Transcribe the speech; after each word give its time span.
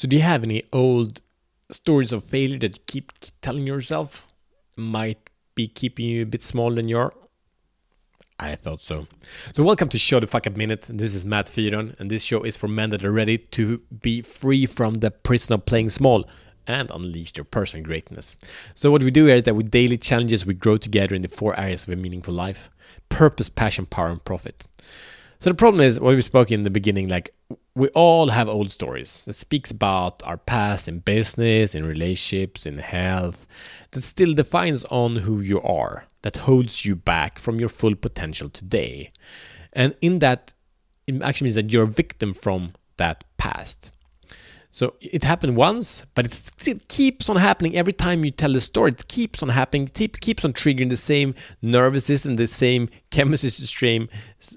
So, 0.00 0.08
do 0.08 0.16
you 0.16 0.22
have 0.22 0.42
any 0.42 0.62
old 0.72 1.20
stories 1.70 2.10
of 2.10 2.24
failure 2.24 2.58
that 2.60 2.78
you 2.78 2.82
keep 2.86 3.12
telling 3.42 3.66
yourself 3.66 4.26
might 4.74 5.28
be 5.54 5.68
keeping 5.68 6.06
you 6.06 6.22
a 6.22 6.24
bit 6.24 6.42
smaller 6.42 6.76
than 6.76 6.88
you 6.88 6.96
are? 6.96 7.12
I 8.38 8.54
thought 8.54 8.80
so. 8.80 9.08
So, 9.52 9.62
welcome 9.62 9.90
to 9.90 9.98
Show 9.98 10.18
the 10.18 10.26
Fuck 10.26 10.46
Up 10.46 10.56
Minute. 10.56 10.88
This 10.90 11.14
is 11.14 11.26
Matt 11.26 11.48
Fyron, 11.48 12.00
and 12.00 12.10
this 12.10 12.22
show 12.22 12.42
is 12.44 12.56
for 12.56 12.66
men 12.66 12.88
that 12.88 13.04
are 13.04 13.12
ready 13.12 13.36
to 13.36 13.82
be 14.00 14.22
free 14.22 14.64
from 14.64 14.94
the 14.94 15.10
prison 15.10 15.52
of 15.52 15.66
playing 15.66 15.90
small 15.90 16.26
and 16.66 16.90
unleash 16.90 17.32
your 17.36 17.44
personal 17.44 17.84
greatness. 17.84 18.38
So, 18.74 18.90
what 18.90 19.02
we 19.02 19.10
do 19.10 19.26
here 19.26 19.36
is 19.36 19.42
that 19.42 19.54
with 19.54 19.70
daily 19.70 19.98
challenges, 19.98 20.46
we 20.46 20.54
grow 20.54 20.78
together 20.78 21.14
in 21.14 21.20
the 21.20 21.28
four 21.28 21.60
areas 21.60 21.86
of 21.86 21.92
a 21.92 21.96
meaningful 21.96 22.32
life 22.32 22.70
purpose, 23.10 23.50
passion, 23.50 23.84
power, 23.84 24.08
and 24.08 24.24
profit. 24.24 24.64
So 25.40 25.48
the 25.48 25.56
problem 25.56 25.80
is 25.80 25.98
what 25.98 26.14
we 26.14 26.20
spoke 26.20 26.52
in 26.52 26.64
the 26.64 26.70
beginning, 26.70 27.08
like 27.08 27.34
we 27.74 27.88
all 27.88 28.28
have 28.28 28.48
old 28.48 28.70
stories 28.70 29.22
that 29.26 29.34
speaks 29.34 29.70
about 29.70 30.22
our 30.24 30.36
past 30.36 30.88
in 30.88 30.98
business, 30.98 31.74
in 31.74 31.86
relationships, 31.86 32.66
in 32.66 32.78
health, 32.78 33.46
that 33.92 34.02
still 34.02 34.32
defines 34.32 34.84
on 34.86 35.16
who 35.16 35.40
you 35.40 35.60
are, 35.62 36.04
that 36.22 36.38
holds 36.38 36.84
you 36.84 36.96
back 36.96 37.38
from 37.38 37.60
your 37.60 37.68
full 37.68 37.94
potential 37.94 38.48
today. 38.48 39.10
And 39.72 39.94
in 40.00 40.18
that, 40.18 40.52
it 41.06 41.22
actually 41.22 41.46
means 41.46 41.54
that 41.54 41.70
you're 41.70 41.84
a 41.84 41.88
victim 41.88 42.34
from 42.34 42.72
that 42.96 43.24
past. 43.38 43.90
So 44.72 44.94
it 45.00 45.24
happened 45.24 45.56
once, 45.56 46.04
but 46.14 46.26
it 46.66 46.88
keeps 46.88 47.28
on 47.28 47.36
happening 47.36 47.76
every 47.76 47.92
time 47.92 48.24
you 48.24 48.30
tell 48.30 48.52
the 48.52 48.60
story. 48.60 48.92
It 48.92 49.08
keeps 49.08 49.42
on 49.42 49.48
happening, 49.48 49.90
it 49.98 50.20
keeps 50.20 50.44
on 50.44 50.52
triggering 50.52 50.90
the 50.90 50.96
same 50.96 51.34
nervous 51.60 52.04
system, 52.04 52.34
the 52.34 52.46
same 52.46 52.88
chemistry 53.10 53.50
stream, 53.50 54.08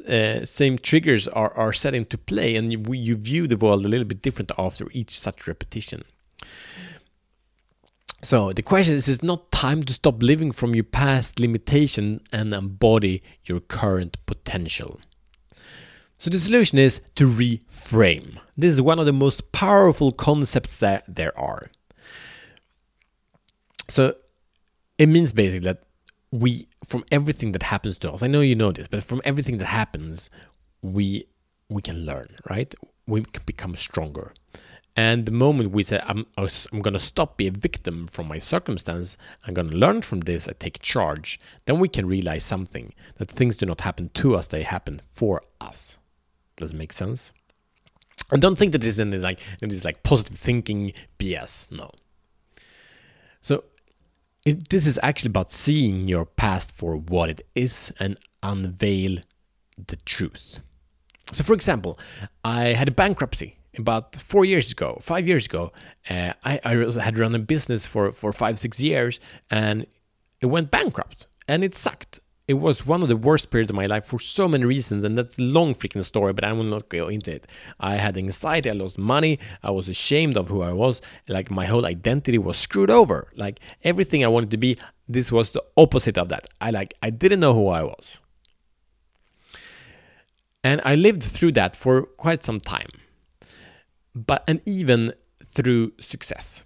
uh, 0.07 0.45
same 0.45 0.77
triggers 0.77 1.27
are, 1.30 1.52
are 1.57 1.73
set 1.73 1.95
into 1.95 2.18
play, 2.18 2.55
and 2.55 2.71
you, 2.71 2.94
you 2.94 3.16
view 3.16 3.48
the 3.48 3.57
world 3.57 3.85
a 3.85 3.88
little 3.88 4.05
bit 4.05 4.21
different 4.21 4.52
after 4.57 4.88
each 4.91 5.20
such 5.20 5.48
repetition. 5.48 6.04
So 8.21 8.54
the 8.54 8.62
question 8.62 8.93
is: 8.93 9.09
Is 9.09 9.24
not 9.24 9.52
time 9.52 9.82
to 9.84 9.93
stop 9.93 10.21
living 10.21 10.52
from 10.52 10.76
your 10.76 10.85
past 10.85 11.40
limitation 11.40 12.21
and 12.32 12.54
embody 12.54 13.24
your 13.46 13.59
current 13.62 14.18
potential? 14.27 14.99
So 16.17 16.29
the 16.29 16.39
solution 16.39 16.77
is 16.77 17.01
to 17.15 17.29
reframe. 17.29 18.37
This 18.55 18.73
is 18.73 18.81
one 18.81 18.99
of 18.99 19.05
the 19.05 19.13
most 19.13 19.51
powerful 19.51 20.11
concepts 20.11 20.77
that 20.77 21.03
there 21.07 21.37
are. 21.37 21.69
So 23.89 24.15
it 24.97 25.07
means 25.07 25.34
basically 25.34 25.65
that 25.65 25.84
we 26.31 26.67
from 26.85 27.03
everything 27.11 27.51
that 27.51 27.63
happens 27.63 27.97
to 27.99 28.11
us, 28.11 28.23
I 28.23 28.27
know 28.27 28.41
you 28.41 28.55
know 28.55 28.71
this, 28.71 28.87
but 28.87 29.03
from 29.03 29.21
everything 29.23 29.57
that 29.57 29.65
happens, 29.65 30.29
we 30.81 31.25
we 31.69 31.81
can 31.81 32.05
learn, 32.05 32.35
right? 32.49 32.73
We 33.05 33.23
can 33.23 33.43
become 33.45 33.75
stronger. 33.75 34.34
And 34.95 35.25
the 35.25 35.31
moment 35.31 35.71
we 35.71 35.81
say, 35.81 35.99
I'm, 36.05 36.27
I'm 36.37 36.81
going 36.81 36.93
to 36.93 36.99
stop 36.99 37.37
being 37.37 37.55
a 37.55 37.59
victim 37.59 38.05
from 38.07 38.27
my 38.27 38.37
circumstance, 38.37 39.17
I'm 39.45 39.55
going 39.55 39.71
to 39.71 39.75
learn 39.75 40.03
from 40.03 40.21
this, 40.21 40.47
I 40.47 40.53
take 40.53 40.81
charge, 40.81 41.39
then 41.65 41.79
we 41.79 41.89
can 41.89 42.05
realize 42.05 42.43
something 42.43 42.93
that 43.17 43.31
things 43.31 43.57
do 43.57 43.65
not 43.65 43.81
happen 43.81 44.09
to 44.13 44.35
us, 44.35 44.47
they 44.47 44.61
happen 44.61 45.01
for 45.15 45.41
us. 45.59 45.97
Does 46.57 46.73
it 46.73 46.77
make 46.77 46.93
sense? 46.93 47.32
And 48.32 48.41
don't 48.41 48.57
think 48.57 48.71
that 48.71 48.82
this 48.82 48.99
is 48.99 49.23
like 49.23 49.40
this 49.59 49.85
like 49.85 50.04
positive 50.04 50.37
thinking 50.37 50.93
BS. 51.20 51.71
No. 51.71 51.91
So 53.41 53.63
it, 54.46 54.70
this 54.70 54.87
is 54.87 54.99
actually 55.04 55.29
about 55.29 55.51
seeing 55.51 56.07
your 56.07 56.26
past 56.26 56.76
for 56.76 56.96
what 56.96 57.29
it 57.29 57.41
is 57.55 57.91
and 57.99 58.18
unveil 58.41 59.20
the 59.87 59.96
truth. 59.98 60.59
So, 61.31 61.43
for 61.43 61.54
example, 61.54 61.98
I 62.43 62.74
had 62.74 62.87
a 62.87 62.91
bankruptcy 62.91 63.57
about 63.77 64.16
four 64.16 64.46
years 64.46 64.72
ago, 64.72 65.00
five 65.01 65.28
years 65.28 65.46
ago. 65.46 65.72
Uh, 66.09 66.34
I, 66.44 66.59
I 66.63 67.01
had 67.01 67.18
run 67.18 67.34
a 67.34 67.40
business 67.40 67.85
for, 67.85 68.12
for 68.12 68.31
five, 68.34 68.59
six 68.59 68.79
years 68.81 69.19
and 69.50 69.85
it 70.41 70.47
went 70.47 70.70
bankrupt 70.70 71.28
and 71.47 71.64
it 71.64 71.74
sucked 71.74 72.20
it 72.48 72.56
was 72.56 72.86
one 72.86 73.02
of 73.02 73.08
the 73.08 73.16
worst 73.16 73.52
periods 73.52 73.70
of 73.70 73.76
my 73.76 73.86
life 73.86 74.06
for 74.06 74.20
so 74.20 74.48
many 74.48 74.66
reasons, 74.66 75.04
and 75.04 75.18
that's 75.18 75.38
a 75.38 75.42
long 75.42 75.74
freaking 75.74 76.04
story, 76.04 76.34
but 76.34 76.44
I 76.44 76.52
will 76.52 76.66
not 76.66 76.90
go 76.90 77.08
into 77.08 77.31
it. 77.31 77.48
I 77.80 77.96
had 77.96 78.18
anxiety, 78.18 78.70
I 78.70 78.74
lost 78.74 78.98
money, 78.98 79.40
I 79.64 79.72
was 79.72 79.88
ashamed 79.88 80.36
of 80.36 80.50
who 80.50 80.62
I 80.62 80.74
was, 80.74 81.02
like 81.30 81.50
my 81.50 81.66
whole 81.66 81.86
identity 81.86 82.38
was 82.38 82.58
screwed 82.58 82.90
over. 82.90 83.32
Like 83.36 83.62
everything 83.84 84.24
I 84.24 84.28
wanted 84.28 84.52
to 84.52 84.58
be, 84.58 84.78
this 85.08 85.32
was 85.32 85.52
the 85.52 85.64
opposite 85.78 86.18
of 86.18 86.30
that. 86.30 86.48
I 86.59 86.72
like 86.72 86.94
I 87.02 87.09
didn't 87.09 87.40
know 87.40 87.53
who 87.53 87.68
I 87.70 87.84
was. 87.84 88.18
And 90.66 90.82
I 90.86 90.96
lived 90.96 91.24
through 91.24 91.53
that 91.53 91.76
for 91.76 92.03
quite 92.03 92.44
some 92.44 92.59
time. 92.59 92.88
But 94.16 94.44
and 94.48 94.62
even 94.66 95.14
through 95.53 95.94
success. 96.00 96.64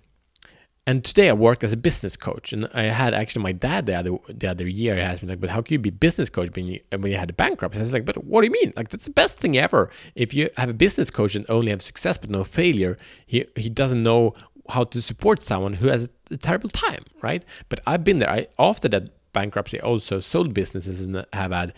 And 0.87 1.03
today 1.03 1.27
I 1.27 1.33
work 1.33 1.65
as 1.65 1.73
a 1.73 1.77
business 1.77 2.15
coach, 2.15 2.53
and 2.53 2.69
I 2.73 2.83
had 2.83 3.13
actually 3.13 3.43
my 3.43 3.51
dad 3.51 3.87
the 3.87 3.93
other 3.93 4.11
the 4.29 4.47
other 4.47 4.65
year 4.65 4.95
he 4.95 5.01
asked 5.01 5.21
me 5.21 5.27
like, 5.27 5.41
"But 5.41 5.49
how 5.49 5.61
can 5.61 5.73
you 5.73 5.79
be 5.79 5.89
business 5.89 6.29
coach 6.29 6.49
when 6.55 6.65
you 6.65 6.79
when 6.91 7.11
you 7.11 7.17
had 7.17 7.29
a 7.29 7.33
bankruptcy?" 7.33 7.77
I 7.77 7.81
was 7.81 7.91
like, 7.91 8.05
"But 8.05 8.23
what 8.23 8.39
do 8.39 8.47
you 8.47 8.53
mean? 8.53 8.71
Like 8.77 8.87
that's 8.87 9.03
the 9.03 9.11
best 9.11 9.37
thing 9.37 9.57
ever. 9.57 9.89
If 10.15 10.33
you 10.33 10.49
have 10.55 10.69
a 10.69 10.73
business 10.73 11.09
coach 11.09 11.35
and 11.35 11.45
only 11.49 11.71
have 11.71 11.81
success 11.81 12.17
but 12.17 12.29
no 12.29 12.45
failure, 12.45 12.97
he 13.25 13.45
he 13.57 13.69
doesn't 13.69 14.01
know 14.01 14.31
how 14.69 14.85
to 14.85 15.01
support 15.01 15.41
someone 15.41 15.73
who 15.73 15.87
has 15.87 16.09
a 16.31 16.37
terrible 16.37 16.69
time, 16.69 17.03
right? 17.21 17.43
But 17.67 17.81
I've 17.85 18.05
been 18.05 18.19
there. 18.19 18.29
I 18.29 18.47
after 18.57 18.87
that 18.87 19.03
bankruptcy 19.33 19.81
also 19.81 20.21
sold 20.21 20.53
businesses 20.53 21.01
and 21.05 21.25
have 21.33 21.51
had 21.51 21.73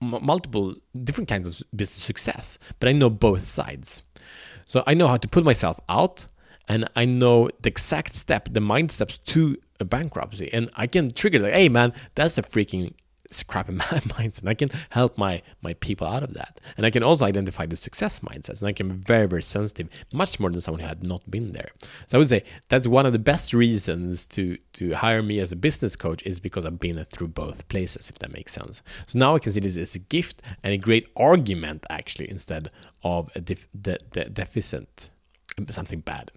multiple 0.00 0.74
different 1.04 1.28
kinds 1.28 1.46
of 1.46 1.62
business 1.76 2.02
success. 2.02 2.58
But 2.80 2.88
I 2.88 2.92
know 2.92 3.10
both 3.10 3.46
sides, 3.46 4.02
so 4.66 4.82
I 4.88 4.94
know 4.94 5.06
how 5.06 5.18
to 5.18 5.28
put 5.28 5.44
myself 5.44 5.78
out 5.88 6.26
and 6.70 6.88
I 6.94 7.04
know 7.04 7.50
the 7.62 7.68
exact 7.68 8.14
step, 8.14 8.48
the 8.52 8.60
mind 8.60 8.92
steps 8.92 9.18
to 9.18 9.56
a 9.80 9.84
bankruptcy, 9.84 10.48
and 10.52 10.70
I 10.76 10.86
can 10.86 11.10
trigger 11.10 11.40
like, 11.40 11.52
hey 11.52 11.68
man, 11.68 11.92
that's 12.14 12.38
a 12.38 12.42
freaking 12.42 12.94
crappy 13.48 13.72
mindset. 14.16 14.40
And 14.42 14.48
I 14.48 14.54
can 14.54 14.70
help 14.90 15.18
my 15.18 15.42
my 15.62 15.74
people 15.74 16.06
out 16.06 16.22
of 16.22 16.34
that, 16.34 16.60
and 16.76 16.86
I 16.86 16.90
can 16.90 17.02
also 17.02 17.24
identify 17.24 17.66
the 17.66 17.76
success 17.76 18.20
mindsets, 18.20 18.60
and 18.60 18.68
I 18.68 18.72
can 18.72 18.88
be 18.88 18.94
very 18.94 19.26
very 19.26 19.42
sensitive, 19.42 19.88
much 20.12 20.38
more 20.38 20.48
than 20.48 20.60
someone 20.60 20.80
who 20.82 20.86
had 20.86 21.04
not 21.04 21.28
been 21.28 21.50
there. 21.54 21.70
So 22.06 22.16
I 22.16 22.20
would 22.20 22.28
say 22.28 22.44
that's 22.68 22.86
one 22.86 23.04
of 23.04 23.12
the 23.12 23.18
best 23.18 23.52
reasons 23.52 24.24
to 24.26 24.56
to 24.74 24.92
hire 24.92 25.24
me 25.24 25.40
as 25.40 25.50
a 25.50 25.56
business 25.56 25.96
coach 25.96 26.22
is 26.22 26.38
because 26.38 26.64
I've 26.64 26.78
been 26.78 27.04
through 27.10 27.28
both 27.44 27.66
places, 27.66 28.10
if 28.10 28.20
that 28.20 28.32
makes 28.32 28.52
sense. 28.52 28.80
So 29.08 29.18
now 29.18 29.34
I 29.34 29.40
can 29.40 29.50
see 29.50 29.60
this 29.60 29.76
as 29.76 29.96
a 29.96 29.98
gift 30.16 30.40
and 30.62 30.72
a 30.72 30.78
great 30.78 31.08
argument 31.16 31.84
actually 31.90 32.30
instead 32.30 32.68
of 33.02 33.28
a 33.34 33.40
def- 33.40 33.68
de- 33.72 33.98
de- 34.12 34.30
deficit 34.30 35.10
something 35.70 36.00
bad. 36.00 36.30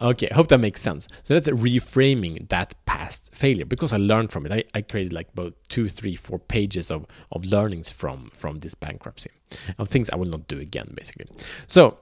Okay, 0.00 0.28
I 0.30 0.34
hope 0.34 0.48
that 0.48 0.58
makes 0.58 0.80
sense. 0.80 1.08
So 1.22 1.34
that's 1.34 1.48
reframing 1.48 2.48
that 2.48 2.74
past 2.86 3.34
failure 3.34 3.64
because 3.64 3.92
I 3.92 3.96
learned 3.96 4.32
from 4.32 4.46
it. 4.46 4.52
I, 4.52 4.64
I 4.74 4.82
created 4.82 5.12
like 5.12 5.28
about 5.32 5.54
two, 5.68 5.88
three, 5.88 6.14
four 6.16 6.38
pages 6.38 6.90
of, 6.90 7.06
of 7.30 7.44
learnings 7.44 7.90
from 7.90 8.30
from 8.34 8.60
this 8.60 8.74
bankruptcy 8.74 9.30
of 9.78 9.88
things 9.88 10.10
I 10.10 10.16
will 10.16 10.26
not 10.26 10.48
do 10.48 10.58
again, 10.58 10.92
basically. 10.94 11.26
So 11.66 11.98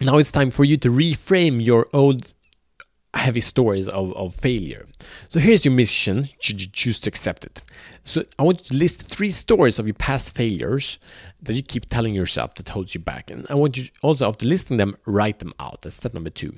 now 0.00 0.18
it's 0.18 0.32
time 0.32 0.50
for 0.50 0.64
you 0.64 0.76
to 0.78 0.90
reframe 0.90 1.64
your 1.64 1.86
old 1.92 2.32
heavy 3.18 3.40
stories 3.40 3.88
of, 3.88 4.12
of 4.16 4.34
failure. 4.34 4.86
So 5.28 5.40
here's 5.40 5.64
your 5.64 5.74
mission, 5.74 6.28
should 6.40 6.60
you 6.62 6.68
choose 6.68 7.00
to 7.00 7.08
accept 7.08 7.44
it. 7.44 7.62
So 8.04 8.24
I 8.38 8.42
want 8.42 8.60
you 8.60 8.64
to 8.66 8.74
list 8.74 9.02
three 9.02 9.30
stories 9.30 9.78
of 9.78 9.86
your 9.86 9.94
past 9.94 10.34
failures 10.34 10.98
that 11.42 11.54
you 11.54 11.62
keep 11.62 11.86
telling 11.86 12.14
yourself 12.14 12.54
that 12.54 12.68
holds 12.68 12.94
you 12.94 13.00
back. 13.00 13.30
And 13.30 13.46
I 13.50 13.54
want 13.54 13.76
you 13.76 13.84
also, 14.02 14.28
after 14.28 14.46
listing 14.46 14.76
them, 14.76 14.96
write 15.06 15.40
them 15.40 15.52
out. 15.58 15.82
That's 15.82 15.96
step 15.96 16.14
number 16.14 16.30
two. 16.30 16.54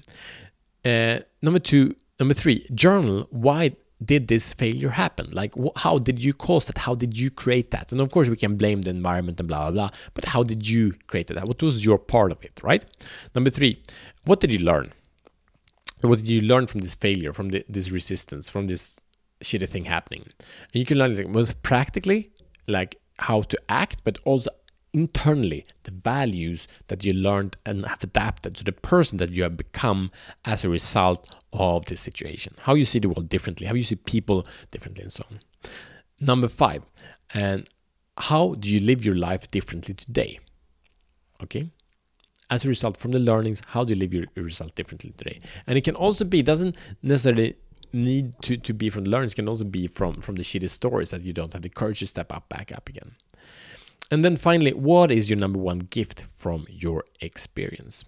Uh, 0.84 1.20
number 1.40 1.58
two, 1.58 1.96
number 2.18 2.34
three, 2.34 2.66
journal 2.74 3.26
why 3.30 3.76
did 4.04 4.28
this 4.28 4.52
failure 4.52 4.90
happen? 4.90 5.28
Like, 5.30 5.54
wh- 5.54 5.76
how 5.76 5.98
did 5.98 6.22
you 6.22 6.32
cause 6.32 6.66
that? 6.66 6.78
How 6.78 6.94
did 6.94 7.16
you 7.18 7.30
create 7.30 7.70
that? 7.70 7.92
And 7.92 8.00
of 8.00 8.10
course, 8.10 8.28
we 8.28 8.36
can 8.36 8.56
blame 8.56 8.82
the 8.82 8.90
environment 8.90 9.38
and 9.38 9.48
blah, 9.48 9.62
blah, 9.62 9.70
blah. 9.70 9.90
But 10.14 10.24
how 10.26 10.42
did 10.42 10.68
you 10.68 10.92
create 11.06 11.28
that? 11.28 11.46
What 11.46 11.62
was 11.62 11.84
your 11.84 11.98
part 11.98 12.32
of 12.32 12.42
it, 12.42 12.60
right? 12.62 12.84
Number 13.34 13.50
three, 13.50 13.82
what 14.24 14.40
did 14.40 14.52
you 14.52 14.58
learn? 14.58 14.92
What 16.10 16.18
did 16.18 16.28
you 16.28 16.40
learn 16.40 16.66
from 16.66 16.80
this 16.80 16.94
failure, 16.94 17.32
from 17.32 17.50
the, 17.50 17.64
this 17.68 17.90
resistance, 17.90 18.48
from 18.48 18.66
this 18.66 19.00
shitty 19.42 19.68
thing 19.68 19.84
happening? 19.84 20.24
And 20.24 20.80
you 20.80 20.84
can 20.84 20.98
learn 20.98 21.16
like, 21.16 21.32
both 21.32 21.62
practically, 21.62 22.32
like 22.66 23.00
how 23.18 23.42
to 23.42 23.58
act, 23.68 24.02
but 24.04 24.18
also 24.24 24.50
internally 24.94 25.64
the 25.84 25.90
values 25.90 26.68
that 26.88 27.02
you 27.04 27.12
learned 27.12 27.56
and 27.64 27.86
have 27.86 28.04
adapted 28.04 28.54
to 28.54 28.64
the 28.64 28.72
person 28.72 29.16
that 29.18 29.32
you 29.32 29.42
have 29.42 29.56
become 29.56 30.10
as 30.44 30.64
a 30.64 30.68
result 30.68 31.34
of 31.52 31.86
this 31.86 32.00
situation. 32.00 32.54
How 32.60 32.74
you 32.74 32.84
see 32.84 32.98
the 32.98 33.08
world 33.08 33.28
differently, 33.28 33.66
how 33.66 33.74
you 33.74 33.84
see 33.84 33.96
people 33.96 34.46
differently, 34.70 35.02
and 35.02 35.12
so 35.12 35.24
on. 35.30 35.40
Number 36.20 36.48
five, 36.48 36.82
and 37.32 37.68
how 38.18 38.54
do 38.54 38.68
you 38.68 38.80
live 38.80 39.04
your 39.04 39.16
life 39.16 39.50
differently 39.50 39.94
today? 39.94 40.38
Okay, 41.42 41.70
as 42.52 42.66
a 42.66 42.68
result 42.68 42.98
from 42.98 43.12
the 43.12 43.18
learnings, 43.18 43.62
how 43.68 43.82
do 43.82 43.94
you 43.94 43.98
live 43.98 44.12
your 44.12 44.26
result 44.36 44.74
differently 44.74 45.14
today? 45.16 45.40
And 45.66 45.78
it 45.78 45.84
can 45.84 45.96
also 45.96 46.22
be, 46.26 46.42
doesn't 46.42 46.76
necessarily 47.02 47.56
need 47.94 48.34
to, 48.42 48.58
to 48.58 48.74
be 48.74 48.90
from 48.90 49.04
the 49.04 49.10
learnings, 49.10 49.32
can 49.32 49.48
also 49.48 49.64
be 49.64 49.86
from, 49.86 50.20
from 50.20 50.34
the 50.34 50.42
shitty 50.42 50.68
stories 50.68 51.10
that 51.10 51.22
you 51.22 51.32
don't 51.32 51.54
have 51.54 51.62
the 51.62 51.70
courage 51.70 52.00
to 52.00 52.06
step 52.06 52.30
up, 52.30 52.50
back 52.50 52.70
up 52.70 52.90
again. 52.90 53.12
And 54.10 54.22
then 54.22 54.36
finally, 54.36 54.74
what 54.74 55.10
is 55.10 55.30
your 55.30 55.38
number 55.38 55.58
one 55.58 55.78
gift 55.78 56.26
from 56.36 56.66
your 56.68 57.04
experience? 57.22 58.04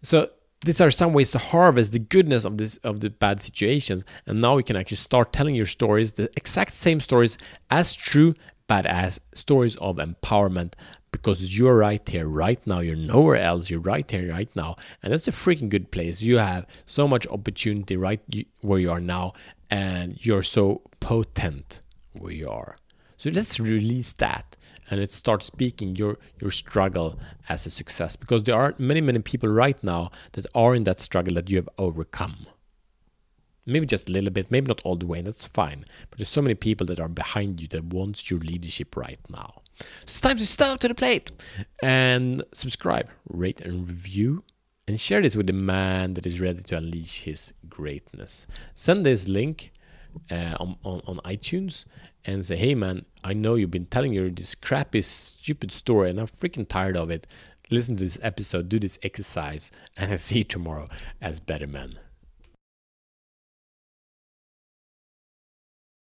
So 0.00 0.30
these 0.64 0.80
are 0.80 0.92
some 0.92 1.12
ways 1.12 1.32
to 1.32 1.38
harvest 1.38 1.92
the 1.92 1.98
goodness 1.98 2.44
of 2.44 2.56
this 2.56 2.76
of 2.78 3.00
the 3.00 3.10
bad 3.10 3.40
situations 3.40 4.04
and 4.26 4.40
now 4.40 4.56
you 4.56 4.64
can 4.64 4.74
actually 4.74 4.96
start 4.96 5.32
telling 5.32 5.54
your 5.54 5.66
stories 5.66 6.14
the 6.14 6.28
exact 6.36 6.72
same 6.72 6.98
stories 6.98 7.38
as 7.70 7.94
true 7.94 8.34
but 8.68 8.86
as 8.86 9.20
stories 9.34 9.76
of 9.76 9.96
empowerment 9.96 10.74
because 11.10 11.58
you're 11.58 11.76
right 11.76 12.06
here 12.08 12.26
right 12.26 12.64
now. 12.66 12.80
You're 12.80 12.96
nowhere 12.96 13.36
else. 13.36 13.70
You're 13.70 13.80
right 13.80 14.08
here 14.08 14.30
right 14.30 14.54
now. 14.54 14.76
And 15.02 15.12
that's 15.12 15.28
a 15.28 15.32
freaking 15.32 15.68
good 15.68 15.90
place. 15.90 16.22
You 16.22 16.38
have 16.38 16.66
so 16.86 17.08
much 17.08 17.26
opportunity 17.28 17.96
right 17.96 18.20
where 18.60 18.78
you 18.78 18.90
are 18.90 19.00
now 19.00 19.32
and 19.70 20.24
you're 20.24 20.42
so 20.42 20.82
potent 21.00 21.80
where 22.12 22.32
you 22.32 22.48
are. 22.48 22.76
So 23.16 23.30
let's 23.30 23.58
release 23.58 24.12
that 24.14 24.56
and 24.90 25.00
let's 25.00 25.14
start 25.14 25.42
speaking 25.42 25.96
your 25.96 26.18
your 26.40 26.50
struggle 26.50 27.18
as 27.48 27.66
a 27.66 27.70
success 27.70 28.16
because 28.16 28.44
there 28.44 28.54
are 28.54 28.74
many 28.78 29.00
many 29.00 29.18
people 29.18 29.48
right 29.48 29.82
now 29.82 30.10
that 30.32 30.46
are 30.54 30.74
in 30.74 30.84
that 30.84 31.00
struggle 31.00 31.34
that 31.34 31.50
you 31.50 31.56
have 31.56 31.68
overcome 31.78 32.46
maybe 33.68 33.86
just 33.86 34.08
a 34.08 34.12
little 34.12 34.30
bit 34.30 34.50
maybe 34.50 34.66
not 34.66 34.80
all 34.84 34.96
the 34.96 35.06
way 35.06 35.18
and 35.18 35.26
that's 35.26 35.46
fine 35.46 35.84
but 36.10 36.18
there's 36.18 36.28
so 36.28 36.42
many 36.42 36.54
people 36.54 36.86
that 36.86 37.00
are 37.00 37.08
behind 37.08 37.60
you 37.60 37.68
that 37.68 37.84
wants 37.84 38.30
your 38.30 38.40
leadership 38.40 38.96
right 38.96 39.20
now 39.28 39.62
so 39.80 39.86
it's 40.02 40.20
time 40.20 40.36
to 40.36 40.46
step 40.46 40.78
to 40.80 40.88
the 40.88 40.94
plate 40.94 41.30
and 41.82 42.42
subscribe 42.52 43.08
rate 43.28 43.60
and 43.60 43.88
review 43.88 44.42
and 44.86 44.98
share 44.98 45.20
this 45.20 45.36
with 45.36 45.46
the 45.46 45.52
man 45.52 46.14
that 46.14 46.26
is 46.26 46.40
ready 46.40 46.62
to 46.62 46.76
unleash 46.76 47.22
his 47.22 47.52
greatness 47.68 48.46
send 48.74 49.04
this 49.04 49.28
link 49.28 49.72
uh, 50.30 50.54
on, 50.58 50.76
on, 50.84 51.02
on 51.06 51.20
iTunes 51.24 51.84
and 52.24 52.44
say, 52.44 52.56
hey 52.56 52.74
man, 52.74 53.04
I 53.24 53.32
know 53.32 53.54
you've 53.54 53.70
been 53.70 53.86
telling 53.86 54.12
your 54.12 54.30
this 54.30 54.54
crappy, 54.54 55.02
stupid 55.02 55.72
story, 55.72 56.10
and 56.10 56.20
I'm 56.20 56.26
freaking 56.26 56.68
tired 56.68 56.96
of 56.96 57.10
it. 57.10 57.26
Listen 57.70 57.96
to 57.96 58.04
this 58.04 58.18
episode, 58.22 58.68
do 58.68 58.78
this 58.78 58.98
exercise, 59.02 59.70
and 59.96 60.12
I 60.12 60.16
see 60.28 60.38
you 60.38 60.44
tomorrow 60.44 60.88
as 61.20 61.40
better 61.40 61.66
man. 61.66 61.98